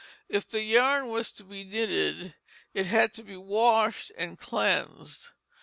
[0.27, 2.33] If the yarn was to be knitted,
[2.73, 5.29] it had to be washed and cleansed.